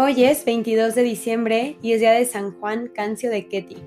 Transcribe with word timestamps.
Hoy 0.00 0.22
es 0.22 0.44
22 0.44 0.94
de 0.94 1.02
diciembre 1.02 1.76
y 1.82 1.90
es 1.90 1.98
día 1.98 2.12
de 2.12 2.24
San 2.24 2.52
Juan 2.52 2.86
Cancio 2.86 3.30
de 3.30 3.48
Ketty. 3.48 3.78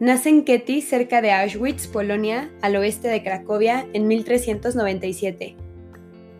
Nace 0.00 0.30
en 0.30 0.42
Ketty, 0.42 0.80
cerca 0.80 1.20
de 1.20 1.30
Auschwitz, 1.32 1.86
Polonia, 1.86 2.50
al 2.62 2.76
oeste 2.76 3.08
de 3.08 3.22
Cracovia, 3.22 3.86
en 3.92 4.08
1397. 4.08 5.54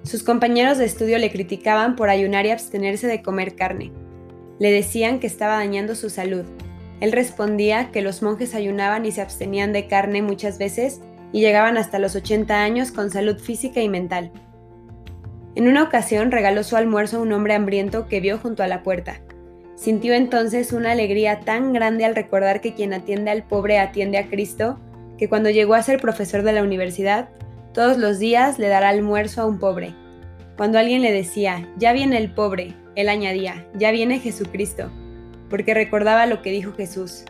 Sus 0.05 0.23
compañeros 0.23 0.79
de 0.79 0.87
estudio 0.87 1.19
le 1.19 1.31
criticaban 1.31 1.97
por 1.97 2.09
ayunar 2.09 2.47
y 2.47 2.51
abstenerse 2.51 3.07
de 3.09 3.21
comer 3.21 3.57
carne. 3.57 3.93
Le 4.59 4.73
decían 4.73 5.21
que 5.21 5.27
estaba 5.27 5.57
dañando 5.57 5.95
su 5.95 6.09
salud. 6.09 6.47
Él 7.03 7.13
respondía 7.13 7.91
que 7.91 8.01
los 8.01 8.23
monjes 8.23 8.55
ayunaban 8.55 9.05
y 9.05 9.13
se 9.13 9.21
abstenían 9.21 9.75
de 9.75 9.87
carne 9.87 10.23
muchas 10.23 10.57
veces 10.57 11.03
y 11.31 11.41
llegaban 11.41 11.77
hasta 11.77 11.99
los 11.99 12.17
80 12.17 12.63
años 12.63 12.91
con 12.91 13.11
salud 13.11 13.39
física 13.39 13.83
y 13.83 13.91
mental. 13.91 14.33
En 15.55 15.69
una 15.69 15.83
ocasión 15.83 16.31
regaló 16.31 16.63
su 16.65 16.77
almuerzo 16.77 17.19
a 17.19 17.21
un 17.21 17.33
hombre 17.33 17.55
hambriento 17.55 18.09
que 18.09 18.21
vio 18.21 18.39
junto 18.39 18.63
a 18.63 18.69
la 18.69 18.83
puerta. 18.83 19.21
Sintió 19.75 20.15
entonces 20.15 20.73
una 20.73 20.93
alegría 20.93 21.41
tan 21.41 21.73
grande 21.73 22.05
al 22.05 22.15
recordar 22.15 22.61
que 22.61 22.75
quien 22.75 22.95
atiende 22.95 23.31
al 23.31 23.43
pobre 23.43 23.79
atiende 23.79 24.19
a 24.19 24.29
Cristo, 24.29 24.79
que 25.19 25.29
cuando 25.29 25.51
llegó 25.51 25.75
a 25.75 25.83
ser 25.83 26.01
profesor 26.01 26.43
de 26.43 26.53
la 26.53 26.63
universidad, 26.63 27.29
todos 27.75 27.99
los 27.99 28.19
días 28.19 28.59
le 28.59 28.69
dará 28.69 28.89
almuerzo 28.89 29.43
a 29.43 29.47
un 29.47 29.59
pobre. 29.59 29.95
Cuando 30.57 30.79
alguien 30.79 31.03
le 31.03 31.13
decía, 31.13 31.69
ya 31.77 31.93
viene 31.93 32.19
el 32.19 32.33
pobre, 32.33 32.75
él 32.95 33.09
añadía, 33.09 33.67
ya 33.75 33.91
viene 33.91 34.21
Jesucristo, 34.21 34.91
porque 35.51 35.75
recordaba 35.75 36.27
lo 36.27 36.43
que 36.43 36.51
dijo 36.51 36.73
Jesús. 36.73 37.25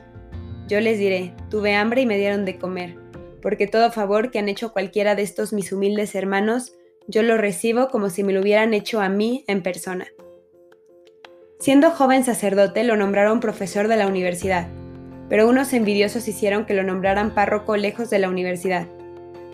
Yo 0.69 0.81
les 0.81 0.99
diré, 0.99 1.33
tuve 1.51 1.75
hambre 1.75 2.03
y 2.03 2.07
me 2.07 2.19
dieron 2.19 2.45
de 2.45 2.59
comer, 2.59 2.97
porque 3.41 3.67
todo 3.67 3.93
favor 3.93 4.31
que 4.31 4.39
han 4.39 4.49
hecho 4.49 4.73
cualquiera 4.73 5.15
de 5.15 5.23
estos 5.23 5.53
mis 5.53 5.73
humildes 5.73 6.15
hermanos, 6.15 6.75
yo 7.13 7.23
lo 7.23 7.37
recibo 7.37 7.89
como 7.89 8.09
si 8.09 8.25
me 8.25 8.33
lo 8.33 8.41
hubieran 8.41 8.73
hecho 8.73 9.03
a 9.03 9.11
mí 9.11 9.45
en 9.47 9.63
persona. 9.63 10.07
Siendo 11.61 11.91
joven 11.91 12.25
sacerdote 12.25 12.85
lo 12.85 12.97
nombraron 12.97 13.39
profesor 13.39 13.87
de 13.87 13.97
la 13.97 14.07
universidad, 14.07 14.67
pero 15.29 15.47
unos 15.47 15.75
envidiosos 15.75 16.27
hicieron 16.27 16.65
que 16.65 16.73
lo 16.73 16.83
nombraran 16.83 17.35
párroco 17.35 17.77
lejos 17.77 18.09
de 18.09 18.19
la 18.19 18.31
universidad. 18.31 18.87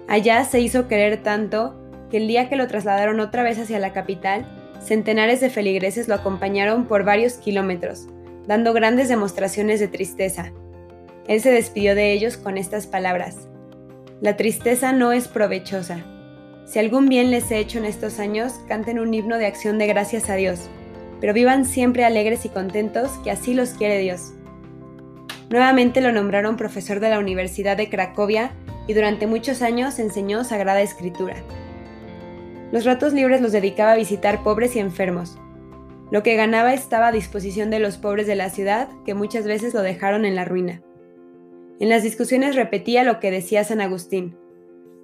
Allá 0.07 0.45
se 0.45 0.61
hizo 0.61 0.87
querer 0.87 1.23
tanto 1.25 1.75
que 2.11 2.19
el 2.19 2.29
día 2.29 2.49
que 2.49 2.55
lo 2.55 2.69
trasladaron 2.69 3.19
otra 3.19 3.43
vez 3.43 3.59
hacia 3.59 3.81
la 3.81 3.93
capital, 3.93 4.47
centenares 4.81 5.41
de 5.41 5.51
feligreses 5.51 6.07
lo 6.07 6.15
acompañaron 6.15 6.87
por 6.87 7.03
varios 7.03 7.35
kilómetros, 7.35 8.07
dando 8.47 8.73
grandes 8.73 9.09
demostraciones 9.09 9.81
de 9.81 9.89
tristeza. 9.89 10.53
Él 11.27 11.41
se 11.41 11.51
despidió 11.51 11.97
de 11.97 12.13
ellos 12.13 12.37
con 12.37 12.57
estas 12.57 12.87
palabras. 12.87 13.49
La 14.21 14.37
tristeza 14.37 14.93
no 14.93 15.13
es 15.13 15.27
provechosa 15.27 16.05
si 16.69 16.79
algún 16.79 17.09
bien 17.09 17.31
les 17.31 17.51
he 17.51 17.59
hecho 17.59 17.79
en 17.79 17.87
estos 17.87 18.19
años, 18.19 18.61
canten 18.69 18.99
un 18.99 19.15
himno 19.15 19.39
de 19.39 19.47
acción 19.47 19.79
de 19.79 19.87
gracias 19.87 20.29
a 20.29 20.35
Dios, 20.35 20.69
pero 21.19 21.33
vivan 21.33 21.65
siempre 21.65 22.05
alegres 22.05 22.45
y 22.45 22.51
contentos, 22.51 23.11
que 23.25 23.31
así 23.31 23.55
los 23.55 23.71
quiere 23.71 23.99
Dios. 23.99 24.35
Nuevamente 25.49 26.03
lo 26.03 26.13
nombraron 26.13 26.59
profesor 26.59 27.01
de 27.01 27.09
la 27.09 27.19
Universidad 27.19 27.79
de 27.79 27.89
Cracovia 27.89 28.53
y 28.87 28.93
durante 28.93 29.27
muchos 29.27 29.63
años 29.63 29.99
enseñó 29.99 30.45
Sagrada 30.45 30.83
Escritura. 30.83 31.37
Los 32.71 32.85
ratos 32.85 33.15
libres 33.15 33.41
los 33.41 33.53
dedicaba 33.53 33.93
a 33.93 33.97
visitar 33.97 34.43
pobres 34.43 34.77
y 34.77 34.79
enfermos. 34.79 35.39
Lo 36.11 36.23
que 36.23 36.37
ganaba 36.37 36.75
estaba 36.75 37.09
a 37.09 37.13
disposición 37.13 37.71
de 37.71 37.79
los 37.79 37.97
pobres 37.97 38.27
de 38.27 38.37
la 38.37 38.51
ciudad, 38.51 38.91
que 39.07 39.15
muchas 39.15 39.47
veces 39.47 39.73
lo 39.73 39.81
dejaron 39.81 40.27
en 40.27 40.37
la 40.37 40.45
ruina. 40.45 40.83
En 41.81 41.89
las 41.89 42.03
discusiones 42.03 42.57
repetía 42.57 43.05
lo 43.05 43.21
que 43.21 43.31
decía 43.31 43.65
San 43.65 43.81
Agustín, 43.81 44.37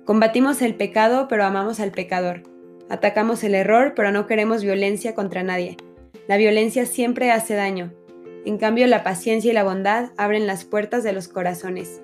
Combatimos 0.05 0.61
el 0.61 0.75
pecado, 0.75 1.29
pero 1.29 1.45
amamos 1.45 1.81
al 1.81 1.91
pecador. 1.91 2.43
Atacamos 2.91 3.43
el 3.43 3.55
error, 3.55 3.95
pero 3.97 4.13
no 4.13 4.27
queremos 4.27 4.63
violencia 4.63 5.15
contra 5.15 5.43
nadie. 5.43 5.79
La 6.29 6.37
violencia 6.37 6.85
siempre 6.85 7.31
hace 7.31 7.55
daño. 7.55 7.91
En 8.45 8.59
cambio, 8.59 8.87
la 8.87 9.03
paciencia 9.03 9.51
y 9.51 9.55
la 9.55 9.65
bondad 9.65 10.11
abren 10.19 10.47
las 10.47 10.65
puertas 10.65 11.05
de 11.05 11.15
los 11.15 11.29
corazones. 11.29 12.03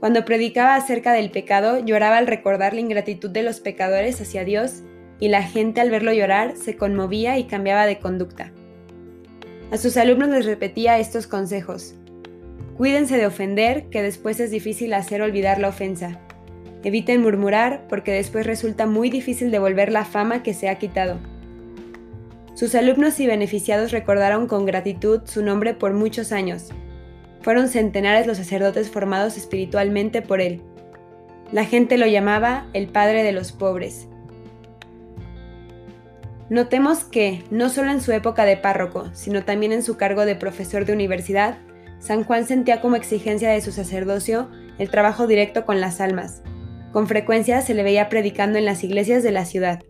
Cuando 0.00 0.24
predicaba 0.24 0.74
acerca 0.74 1.12
del 1.12 1.30
pecado, 1.30 1.78
lloraba 1.78 2.18
al 2.18 2.26
recordar 2.26 2.74
la 2.74 2.80
ingratitud 2.80 3.30
de 3.30 3.44
los 3.44 3.60
pecadores 3.60 4.20
hacia 4.20 4.44
Dios 4.44 4.82
y 5.20 5.28
la 5.28 5.44
gente 5.44 5.80
al 5.80 5.90
verlo 5.90 6.12
llorar 6.12 6.56
se 6.56 6.76
conmovía 6.76 7.38
y 7.38 7.44
cambiaba 7.44 7.86
de 7.86 8.00
conducta. 8.00 8.52
A 9.70 9.78
sus 9.78 9.96
alumnos 9.96 10.30
les 10.30 10.44
repetía 10.44 10.98
estos 10.98 11.28
consejos. 11.28 11.94
Cuídense 12.76 13.16
de 13.16 13.26
ofender, 13.26 13.84
que 13.90 14.02
después 14.02 14.40
es 14.40 14.50
difícil 14.50 14.92
hacer 14.92 15.22
olvidar 15.22 15.60
la 15.60 15.68
ofensa. 15.68 16.18
Eviten 16.84 17.22
murmurar 17.22 17.86
porque 17.88 18.12
después 18.12 18.46
resulta 18.46 18.86
muy 18.86 19.08
difícil 19.08 19.50
devolver 19.50 19.90
la 19.90 20.04
fama 20.04 20.42
que 20.42 20.52
se 20.52 20.68
ha 20.68 20.78
quitado. 20.78 21.18
Sus 22.54 22.74
alumnos 22.74 23.18
y 23.18 23.26
beneficiados 23.26 23.90
recordaron 23.90 24.46
con 24.46 24.66
gratitud 24.66 25.22
su 25.24 25.42
nombre 25.42 25.74
por 25.74 25.94
muchos 25.94 26.30
años. 26.30 26.68
Fueron 27.40 27.68
centenares 27.68 28.26
los 28.26 28.36
sacerdotes 28.36 28.90
formados 28.90 29.36
espiritualmente 29.36 30.22
por 30.22 30.40
él. 30.40 30.62
La 31.50 31.64
gente 31.64 31.98
lo 31.98 32.06
llamaba 32.06 32.68
el 32.74 32.88
Padre 32.88 33.22
de 33.22 33.32
los 33.32 33.52
Pobres. 33.52 34.08
Notemos 36.50 37.04
que, 37.04 37.42
no 37.50 37.70
solo 37.70 37.90
en 37.90 38.02
su 38.02 38.12
época 38.12 38.44
de 38.44 38.56
párroco, 38.56 39.08
sino 39.14 39.44
también 39.44 39.72
en 39.72 39.82
su 39.82 39.96
cargo 39.96 40.26
de 40.26 40.36
profesor 40.36 40.84
de 40.84 40.92
universidad, 40.92 41.56
San 41.98 42.22
Juan 42.22 42.46
sentía 42.46 42.82
como 42.82 42.96
exigencia 42.96 43.50
de 43.50 43.62
su 43.62 43.72
sacerdocio 43.72 44.48
el 44.78 44.90
trabajo 44.90 45.26
directo 45.26 45.64
con 45.64 45.80
las 45.80 46.00
almas, 46.00 46.42
con 46.94 47.08
frecuencia 47.08 47.60
se 47.60 47.74
le 47.74 47.82
veía 47.82 48.08
predicando 48.08 48.56
en 48.56 48.64
las 48.64 48.84
iglesias 48.84 49.24
de 49.24 49.32
la 49.32 49.44
ciudad. 49.44 49.82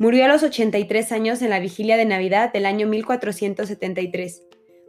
Murió 0.00 0.24
a 0.24 0.28
los 0.28 0.42
83 0.42 1.12
años 1.12 1.42
en 1.42 1.50
la 1.50 1.60
vigilia 1.60 1.96
de 1.96 2.04
Navidad 2.04 2.52
del 2.52 2.66
año 2.66 2.88
1473, 2.88 4.42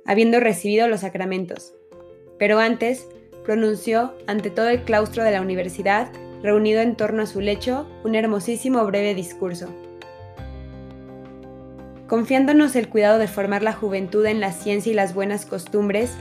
habiendo 0.08 0.40
recibido 0.40 0.88
los 0.88 1.02
sacramentos. 1.02 1.76
Pero 2.40 2.58
antes, 2.58 3.08
pronunció 3.46 4.16
ante 4.26 4.50
todo 4.50 4.70
el 4.70 4.86
claustro 4.86 5.24
de 5.24 5.30
la 5.30 5.42
universidad, 5.42 6.12
reunido 6.42 6.82
en 6.82 6.96
torno 6.96 7.22
a 7.22 7.28
su 7.28 7.42
lecho, 7.42 7.88
un 8.04 8.16
hermosísimo 8.16 8.84
breve 8.84 9.14
discurso. 9.14 9.72
Confiándonos 12.08 12.76
el 12.76 12.90
cuidado 12.90 13.20
de 13.20 13.28
formar 13.28 13.62
la 13.62 13.74
juventud 13.74 14.26
en 14.26 14.40
la 14.40 14.52
ciencia 14.52 14.92
y 14.92 14.96
las 14.96 15.14
buenas 15.14 15.46
costumbres, 15.46 16.16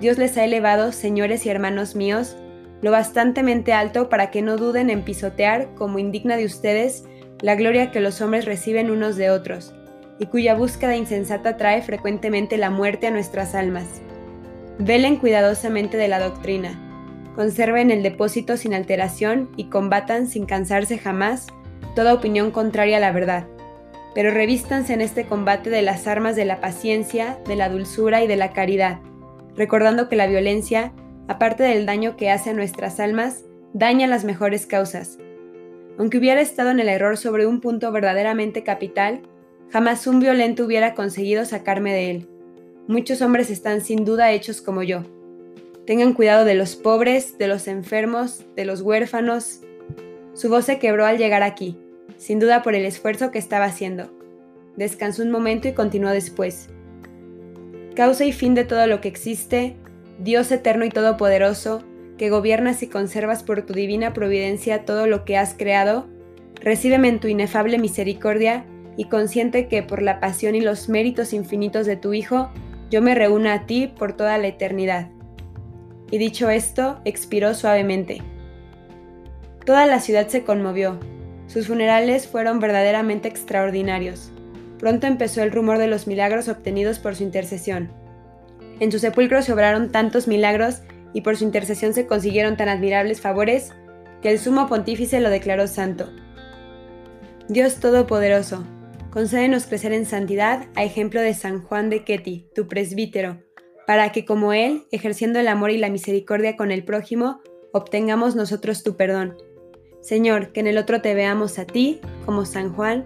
Dios 0.00 0.18
les 0.18 0.36
ha 0.36 0.44
elevado, 0.44 0.90
señores 0.90 1.46
y 1.46 1.48
hermanos 1.48 1.94
míos, 1.94 2.36
lo 2.82 2.90
bastantemente 2.90 3.72
alto 3.72 4.08
para 4.08 4.30
que 4.30 4.42
no 4.42 4.58
duden 4.58 4.90
en 4.90 5.02
pisotear, 5.02 5.68
como 5.74 5.98
indigna 5.98 6.36
de 6.36 6.44
ustedes, 6.44 7.04
la 7.40 7.54
gloria 7.54 7.90
que 7.90 8.00
los 8.00 8.20
hombres 8.20 8.44
reciben 8.44 8.90
unos 8.90 9.16
de 9.16 9.30
otros, 9.30 9.72
y 10.18 10.26
cuya 10.26 10.54
búsqueda 10.54 10.96
insensata 10.96 11.56
trae 11.56 11.80
frecuentemente 11.80 12.58
la 12.58 12.70
muerte 12.70 13.06
a 13.06 13.10
nuestras 13.10 13.54
almas. 13.54 14.02
Velen 14.78 15.16
cuidadosamente 15.16 15.96
de 15.96 16.08
la 16.08 16.20
doctrina, 16.20 16.78
conserven 17.34 17.90
el 17.90 18.02
depósito 18.02 18.56
sin 18.56 18.74
alteración 18.74 19.50
y 19.56 19.64
combatan 19.64 20.26
sin 20.26 20.44
cansarse 20.44 20.98
jamás 20.98 21.46
toda 21.94 22.14
opinión 22.14 22.50
contraria 22.50 22.96
a 22.96 23.00
la 23.00 23.12
verdad. 23.12 23.46
Pero 24.14 24.30
revístanse 24.30 24.92
en 24.92 25.00
este 25.00 25.24
combate 25.24 25.70
de 25.70 25.82
las 25.82 26.06
armas 26.06 26.36
de 26.36 26.44
la 26.44 26.60
paciencia, 26.60 27.38
de 27.46 27.56
la 27.56 27.68
dulzura 27.68 28.22
y 28.22 28.26
de 28.26 28.36
la 28.36 28.52
caridad, 28.52 28.98
recordando 29.56 30.08
que 30.08 30.16
la 30.16 30.26
violencia 30.26 30.92
aparte 31.28 31.62
del 31.62 31.86
daño 31.86 32.16
que 32.16 32.30
hace 32.30 32.50
a 32.50 32.54
nuestras 32.54 33.00
almas, 33.00 33.44
daña 33.72 34.06
las 34.06 34.24
mejores 34.24 34.66
causas. 34.66 35.18
Aunque 35.98 36.18
hubiera 36.18 36.40
estado 36.40 36.70
en 36.70 36.80
el 36.80 36.88
error 36.88 37.16
sobre 37.16 37.46
un 37.46 37.60
punto 37.60 37.92
verdaderamente 37.92 38.62
capital, 38.62 39.22
jamás 39.70 40.06
un 40.06 40.20
violento 40.20 40.64
hubiera 40.64 40.94
conseguido 40.94 41.44
sacarme 41.44 41.92
de 41.92 42.10
él. 42.10 42.28
Muchos 42.88 43.22
hombres 43.22 43.50
están 43.50 43.80
sin 43.80 44.04
duda 44.04 44.32
hechos 44.32 44.60
como 44.60 44.82
yo. 44.82 45.02
Tengan 45.86 46.12
cuidado 46.12 46.44
de 46.44 46.54
los 46.54 46.76
pobres, 46.76 47.38
de 47.38 47.48
los 47.48 47.68
enfermos, 47.68 48.44
de 48.56 48.64
los 48.64 48.82
huérfanos. 48.82 49.60
Su 50.34 50.48
voz 50.48 50.64
se 50.64 50.78
quebró 50.78 51.06
al 51.06 51.18
llegar 51.18 51.42
aquí, 51.42 51.76
sin 52.16 52.38
duda 52.38 52.62
por 52.62 52.74
el 52.74 52.84
esfuerzo 52.84 53.30
que 53.30 53.38
estaba 53.38 53.66
haciendo. 53.66 54.10
Descansó 54.76 55.22
un 55.22 55.30
momento 55.30 55.68
y 55.68 55.72
continuó 55.72 56.10
después. 56.10 56.68
Causa 57.94 58.24
y 58.24 58.32
fin 58.32 58.54
de 58.54 58.64
todo 58.64 58.86
lo 58.86 59.00
que 59.00 59.08
existe, 59.08 59.76
Dios 60.18 60.50
eterno 60.52 60.84
y 60.84 60.90
todopoderoso, 60.90 61.82
que 62.18 62.30
gobiernas 62.30 62.82
y 62.82 62.88
conservas 62.88 63.42
por 63.42 63.62
tu 63.62 63.72
divina 63.72 64.12
providencia 64.12 64.84
todo 64.84 65.06
lo 65.06 65.24
que 65.24 65.36
has 65.36 65.54
creado, 65.54 66.06
recíbeme 66.56 67.08
en 67.08 67.20
tu 67.20 67.28
inefable 67.28 67.78
misericordia 67.78 68.64
y 68.96 69.06
consciente 69.06 69.68
que 69.68 69.82
por 69.82 70.02
la 70.02 70.20
pasión 70.20 70.54
y 70.54 70.60
los 70.60 70.88
méritos 70.88 71.32
infinitos 71.32 71.86
de 71.86 71.96
tu 71.96 72.12
Hijo, 72.12 72.50
yo 72.90 73.00
me 73.02 73.14
reúna 73.14 73.54
a 73.54 73.66
ti 73.66 73.86
por 73.86 74.12
toda 74.12 74.38
la 74.38 74.48
eternidad. 74.48 75.08
Y 76.10 76.18
dicho 76.18 76.50
esto, 76.50 77.00
expiró 77.04 77.54
suavemente. 77.54 78.20
Toda 79.64 79.86
la 79.86 79.98
ciudad 79.98 80.28
se 80.28 80.44
conmovió. 80.44 80.98
Sus 81.46 81.68
funerales 81.68 82.26
fueron 82.26 82.60
verdaderamente 82.60 83.28
extraordinarios. 83.28 84.30
Pronto 84.78 85.06
empezó 85.06 85.42
el 85.42 85.52
rumor 85.52 85.78
de 85.78 85.86
los 85.86 86.06
milagros 86.06 86.48
obtenidos 86.48 86.98
por 86.98 87.16
su 87.16 87.22
intercesión. 87.22 88.01
En 88.80 88.90
su 88.90 88.98
sepulcro 88.98 89.42
se 89.42 89.52
obraron 89.52 89.90
tantos 89.90 90.28
milagros 90.28 90.82
y 91.12 91.20
por 91.20 91.36
su 91.36 91.44
intercesión 91.44 91.94
se 91.94 92.06
consiguieron 92.06 92.56
tan 92.56 92.68
admirables 92.68 93.20
favores 93.20 93.72
que 94.22 94.30
el 94.30 94.38
sumo 94.38 94.68
pontífice 94.68 95.20
lo 95.20 95.30
declaró 95.30 95.66
santo. 95.66 96.08
Dios 97.48 97.76
Todopoderoso, 97.76 98.64
concédenos 99.10 99.66
crecer 99.66 99.92
en 99.92 100.06
santidad 100.06 100.66
a 100.74 100.84
ejemplo 100.84 101.20
de 101.20 101.34
San 101.34 101.62
Juan 101.62 101.90
de 101.90 102.04
Ketty, 102.04 102.46
tu 102.54 102.68
presbítero, 102.68 103.42
para 103.86 104.12
que 104.12 104.24
como 104.24 104.52
Él, 104.52 104.84
ejerciendo 104.90 105.38
el 105.38 105.48
amor 105.48 105.70
y 105.70 105.78
la 105.78 105.90
misericordia 105.90 106.56
con 106.56 106.70
el 106.70 106.84
prójimo, 106.84 107.40
obtengamos 107.72 108.36
nosotros 108.36 108.82
tu 108.82 108.96
perdón. 108.96 109.36
Señor, 110.00 110.52
que 110.52 110.60
en 110.60 110.66
el 110.66 110.78
otro 110.78 111.02
te 111.02 111.14
veamos 111.14 111.58
a 111.58 111.66
ti, 111.66 112.00
como 112.24 112.44
San 112.44 112.72
Juan, 112.72 113.04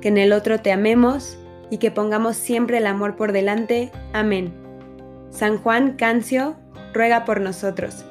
que 0.00 0.08
en 0.08 0.18
el 0.18 0.32
otro 0.32 0.60
te 0.60 0.72
amemos 0.72 1.38
y 1.70 1.78
que 1.78 1.90
pongamos 1.90 2.36
siempre 2.36 2.78
el 2.78 2.86
amor 2.86 3.16
por 3.16 3.32
delante. 3.32 3.90
Amén. 4.12 4.57
San 5.30 5.58
Juan 5.58 5.92
Cancio, 5.96 6.56
ruega 6.92 7.24
por 7.24 7.40
nosotros. 7.40 8.04